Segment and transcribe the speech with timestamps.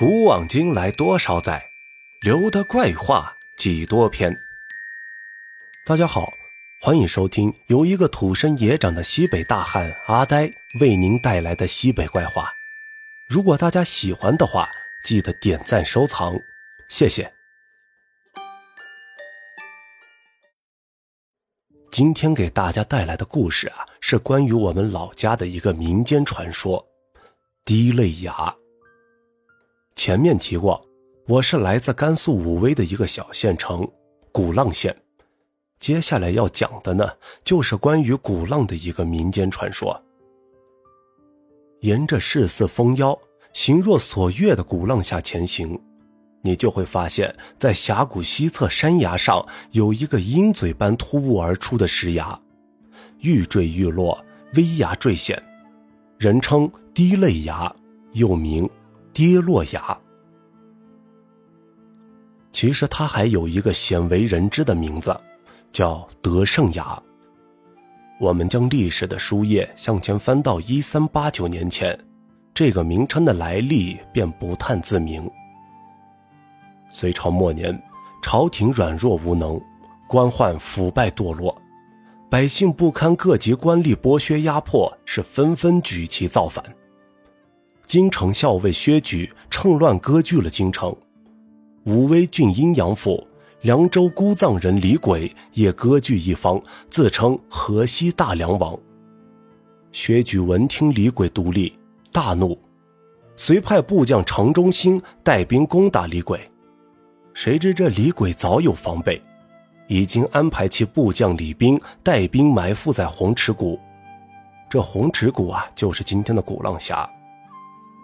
[0.00, 1.62] 古往今来多少载，
[2.22, 4.34] 留得怪话几多篇。
[5.84, 6.32] 大家好，
[6.80, 10.50] 欢迎收听由一个土生野长的西北大汉阿呆
[10.80, 12.50] 为您带来的西北怪话。
[13.28, 14.70] 如果大家喜欢的话，
[15.04, 16.40] 记得点赞收藏，
[16.88, 17.30] 谢谢。
[21.90, 26.88] 今天给大家带来的故事啊，是关于我们老家的一个民间传说——
[27.66, 28.59] 滴泪崖。
[30.02, 30.80] 前面提过，
[31.26, 33.86] 我是来自甘肃武威的一个小县城
[34.32, 34.96] 鼓浪县。
[35.78, 37.06] 接下来要讲的呢，
[37.44, 40.02] 就是关于鼓浪的一个民间传说。
[41.80, 43.14] 沿着市四峰腰，
[43.52, 45.78] 行若所越的鼓浪下前行，
[46.40, 52.40] 你就会发现，在峡谷西侧山崖上有一个鹰嘴般突兀而出的石崖，
[53.18, 54.24] 愈坠愈落，
[54.54, 55.42] 危崖坠险，
[56.16, 57.70] 人称滴泪崖，
[58.12, 58.66] 又名。
[59.12, 59.98] 跌落崖，
[62.52, 65.14] 其实它还有一个鲜为人知的名字，
[65.72, 67.02] 叫德胜崖。
[68.20, 71.98] 我们将历史的书页向前翻到一三八九年前，
[72.54, 75.28] 这个名称的来历便不探自明。
[76.90, 77.80] 隋朝末年，
[78.22, 79.60] 朝廷软弱无能，
[80.06, 81.56] 官宦腐败堕落，
[82.30, 86.62] 百姓不堪各级官吏剥削压迫，是纷纷举旗造反。
[87.90, 90.96] 京城校尉薛举趁乱割据了京城，
[91.86, 93.26] 武威郡阴阳府、
[93.62, 98.78] 凉州姑臧人李轨也割据一方，自称河西大梁王。
[99.90, 101.76] 薛举闻听李轨独立，
[102.12, 102.56] 大怒，
[103.34, 106.40] 遂派部将常中兴带兵攻打李轨。
[107.34, 109.20] 谁知这李轨早有防备，
[109.88, 113.76] 已经安排其部将李斌带兵埋伏在红池谷。
[114.70, 117.10] 这红池谷啊，就是今天的鼓浪峡。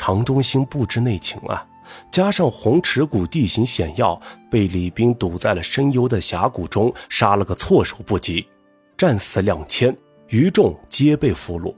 [0.00, 1.62] 常中兴不知内情啊，
[2.10, 4.18] 加上红池谷地形险要，
[4.50, 8.46] 被李兵堵在了深幽的峡谷中，杀了个措手不及，
[8.96, 9.94] 战死两千，
[10.28, 11.74] 余众皆被俘虏。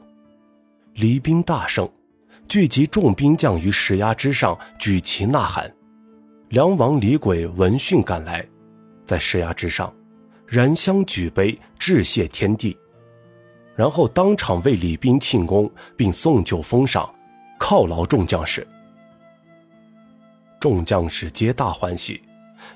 [0.94, 1.91] 李兵大胜，
[2.47, 5.69] 聚集众兵将于石崖之上，举旗呐喊。
[6.50, 8.47] 梁王李轨闻讯赶来，
[9.04, 9.93] 在石崖之上，
[10.47, 12.78] 燃香举杯，致谢天地，
[13.75, 17.12] 然后当场为李兵庆功，并送酒封赏。
[17.62, 18.67] 犒劳众将士，
[20.59, 22.21] 众将士皆大欢喜，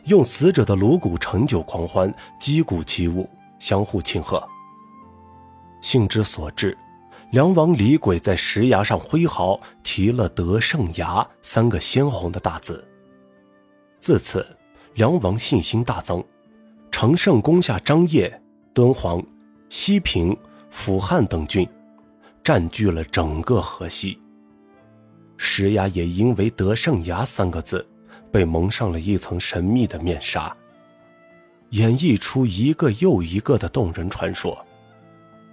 [0.05, 4.41] 用死者的颅骨盛酒狂欢，击鼓起舞，相互庆贺。
[5.83, 6.79] 兴之所至，
[7.33, 12.87] 梁王李轨在石崖上挥毫，题了“德胜崖”三个鲜红的大字。
[14.01, 14.47] 自此，
[14.95, 16.25] 梁王信心大增，
[16.93, 18.41] 乘胜攻下张掖、
[18.73, 19.21] 敦煌、
[19.69, 20.35] 西平、
[20.73, 21.69] 抚汉等郡，
[22.45, 24.17] 占据了整个河西。
[25.37, 27.87] 石崖也因为“德胜崖”三个字，
[28.33, 30.55] 被蒙上了一层神秘的面纱，
[31.71, 34.65] 演绎出一个又一个的动人传说，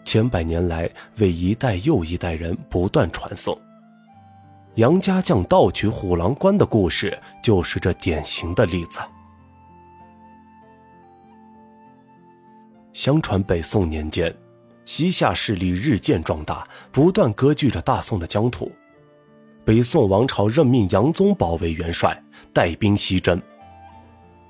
[0.03, 3.57] 千百年来为一代又一代人不断传颂。
[4.75, 8.99] 杨家将盗取虎狼关的故事，就是这典型的例子。
[12.91, 14.33] 相传北宋年间，
[14.85, 18.71] 西夏势力日渐壮大，不断割据着大宋的疆土。
[19.65, 23.41] 北宋王朝任命杨宗保为元帅，带兵西征。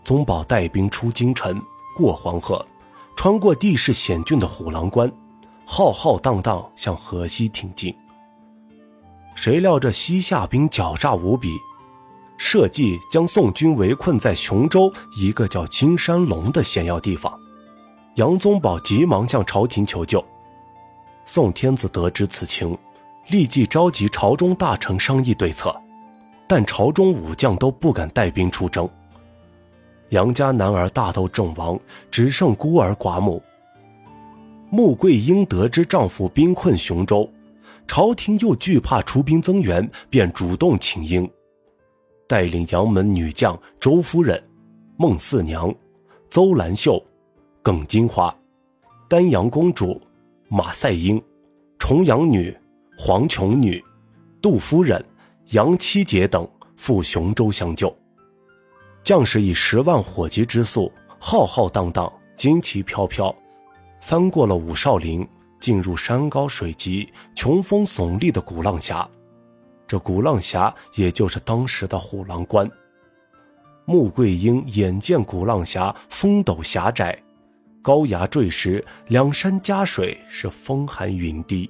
[0.03, 1.61] 宗保带兵出京城，
[1.95, 2.65] 过黄河，
[3.15, 5.11] 穿过地势险峻的虎狼关，
[5.65, 7.93] 浩浩荡荡向河西挺进。
[9.35, 11.57] 谁料这西夏兵狡诈无比，
[12.39, 17.31] 设计将宋军围困在雄州一个叫金山龙的险要地方。
[18.15, 20.23] 杨宗保急忙向朝廷求救。
[21.23, 22.75] 宋天子得知此情。
[23.29, 25.75] 立即召集朝中大臣商议对策，
[26.47, 28.87] 但朝中武将都不敢带兵出征。
[30.09, 31.79] 杨家男儿大都阵亡，
[32.11, 33.41] 只剩孤儿寡母。
[34.69, 37.27] 穆桂英得知丈夫兵困雄州，
[37.87, 41.27] 朝廷又惧怕出兵增援，便主动请缨，
[42.27, 44.43] 带领杨门女将周夫人、
[44.97, 45.73] 孟四娘、
[46.29, 47.01] 邹兰秀、
[47.61, 48.35] 耿金花、
[49.07, 49.99] 丹阳公主、
[50.49, 51.19] 马赛英、
[51.79, 52.55] 重阳女。
[52.95, 53.83] 黄琼女、
[54.41, 55.03] 杜夫人、
[55.47, 57.93] 杨七姐等赴雄州相救，
[59.03, 63.35] 将士以十万火急之速，浩浩荡荡、旌旗飘飘，
[63.99, 65.27] 翻过了五少陵，
[65.59, 69.09] 进入山高水急、穷峰耸立的鼓浪峡。
[69.87, 72.69] 这鼓浪峡也就是当时的虎狼关。
[73.85, 77.21] 穆桂英眼见鼓浪峡峰陡狭窄，
[77.81, 81.69] 高崖坠石，两山夹水，是风寒云低。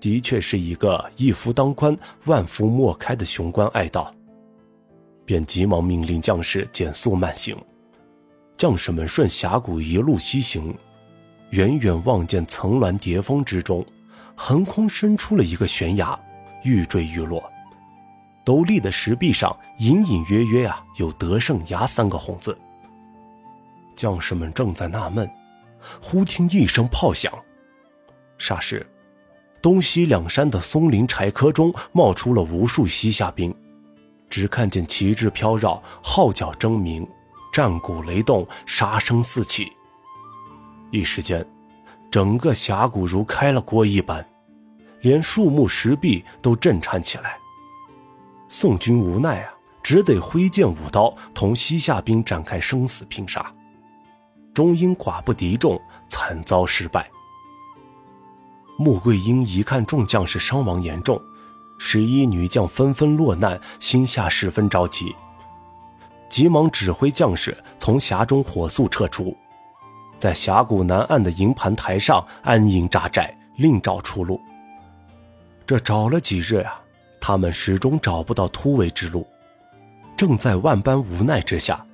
[0.00, 4.14] 的确是一个一夫当关，万夫莫开的雄关隘道。
[5.24, 7.56] 便急忙命令将士减速慢行。
[8.56, 10.74] 将士们顺峡谷一路西行，
[11.50, 13.84] 远远望见层峦叠峰之中，
[14.34, 16.18] 横空伸出了一个悬崖，
[16.64, 17.42] 欲坠欲落。
[18.44, 22.56] 陡立的石壁上隐隐约约啊有“德胜崖”三个红字。
[23.96, 25.28] 将士们正在纳闷，
[26.00, 27.32] 忽听一声炮响，
[28.38, 28.86] 霎时，
[29.66, 33.52] 东西两山的松林柴棵中冒出了无数西夏兵，
[34.30, 37.04] 只看见旗帜飘绕，号角争鸣。
[37.52, 39.72] 战鼓雷动，杀声四起。
[40.92, 41.44] 一时间，
[42.12, 44.24] 整个峡谷如开了锅一般，
[45.00, 47.36] 连树木石壁都震颤起来。
[48.48, 49.52] 宋军无奈啊，
[49.82, 53.44] 只得挥剑舞刀，同西夏兵展开生死拼杀。
[54.54, 55.76] 终因寡不敌众，
[56.08, 57.10] 惨遭失败。
[58.78, 61.20] 穆桂英一看众将士伤亡严重，
[61.78, 65.14] 十一女将纷纷落难，心下十分着急。
[66.28, 69.34] 急忙指挥将士从峡中火速撤出，
[70.18, 74.38] 在峡谷南岸的营盘台上安营扎寨，另找出路。
[75.66, 76.80] 这找了几日啊，
[77.20, 79.26] 他们始终找不到突围之路。
[80.16, 81.84] 正在万般无奈之下，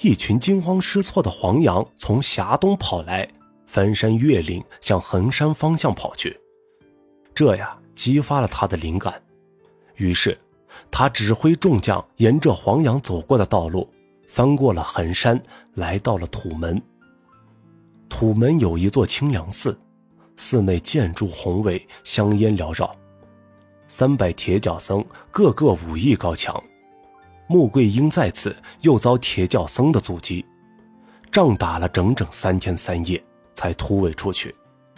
[0.00, 3.28] 一群惊慌失措的黄羊从峡东跑来，
[3.66, 6.38] 翻山越岭向衡山方向跑去。
[7.34, 9.22] 这呀，激发了他的灵感，
[9.96, 10.38] 于是。
[10.90, 13.90] 他指挥众将沿着黄羊走过的道路，
[14.28, 15.42] 翻过了衡山，
[15.72, 16.80] 来到了土门。
[18.10, 19.78] 土门有一座清凉寺，
[20.36, 22.94] 寺内建筑宏伟，香烟缭绕，
[23.88, 26.62] 三百铁脚僧个个武艺高强。
[27.48, 30.44] 穆桂英在此又遭铁脚僧的阻击，
[31.32, 33.22] 仗打了整整三天三夜，
[33.56, 34.54] 才突围出去，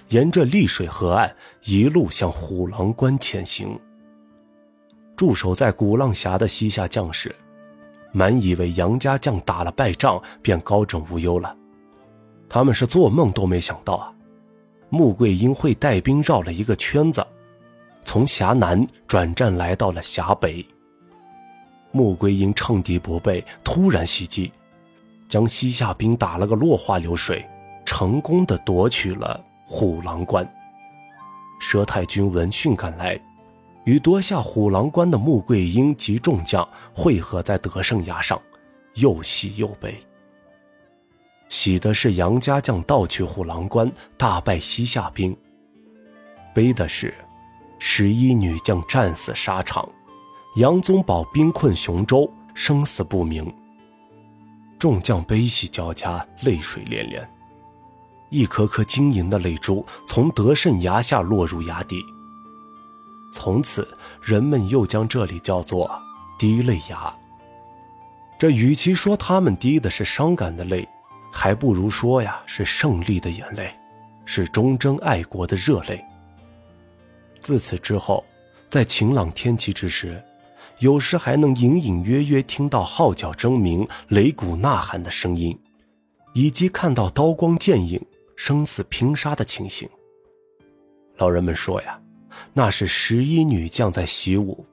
[0.08, 1.34] 沿着丽水河岸
[1.64, 3.78] 一路向虎狼关前行。
[5.16, 7.34] 驻守在鼓浪峡的西夏将士，
[8.12, 11.56] 满以为杨家将打了败仗便高枕无忧了。
[12.48, 14.12] 他们是做梦都没想到啊，
[14.90, 17.26] 穆桂英会带兵绕了一个圈子，
[18.04, 20.64] 从峡南转战来到了峡北。
[21.90, 24.52] 穆桂英趁敌不备，突然袭击，
[25.28, 27.44] 将西夏兵打了个落花流水，
[27.90, 30.46] 成功的夺取了虎狼关。
[31.58, 33.18] 佘太君闻讯赶来。
[33.84, 38.38] 与夺下虎狼关的穆桂英及众将汇合在德胜崖上，
[38.96, 39.96] 又喜又悲。
[41.48, 45.34] 喜的是杨家将盗取虎狼关，大败西夏兵；
[46.54, 47.14] 悲的是
[47.78, 49.88] 十一女将战死沙场，
[50.56, 53.50] 杨宗保兵困雄州，生死不明。
[54.78, 57.26] 众将悲喜交加，泪水连连，
[58.30, 62.04] 一颗颗晶莹的泪珠从德胜崖下落入崖底。
[63.32, 63.86] 从此，
[64.22, 65.90] 人们又将这里叫做
[66.38, 67.12] “滴泪崖”。
[68.38, 70.88] 这与其说他们滴的是伤感的泪，
[71.32, 73.74] 还不如说呀是胜利的眼泪，
[74.24, 76.02] 是忠贞爱国的热泪。
[77.42, 78.24] 自此之后，
[78.70, 80.22] 在晴朗天气之时，
[80.78, 85.58] 有时还能隐隐约约听到号角争鸣、擂鼓呐喊的声音，
[86.32, 88.00] 以及看到刀光剑影、
[88.38, 89.86] 生死拼杀的情形。
[91.16, 92.00] 老人们说呀。
[92.52, 94.64] 那是十一女将在习武，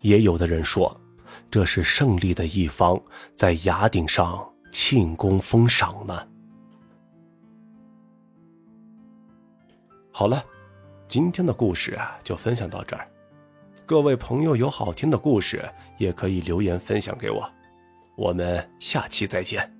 [0.00, 0.94] 也有的人说，
[1.50, 3.00] 这是胜利的一方
[3.34, 6.28] 在崖顶上庆功封赏呢。
[10.10, 10.44] 好了，
[11.08, 13.08] 今天的故事啊就分享到这儿。
[13.86, 17.50] 各位朋友有好听的故事，也可以留言分享给我。
[18.14, 19.73] 我们下期再见。